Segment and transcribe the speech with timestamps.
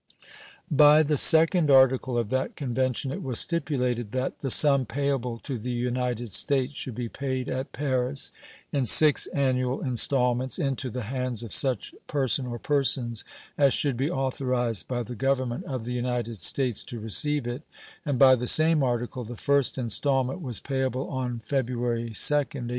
[0.71, 5.59] By the second article of that convention it was stipulated that the sum payable to
[5.59, 8.31] the United States should be paid at Paris,
[8.71, 13.23] in six annual installments, into the hands of such person or persons
[13.59, 17.61] as should be authorized by the Government of the United States to receive it,
[18.03, 22.69] and by the same article the first installment was payable on February 2d, 1833.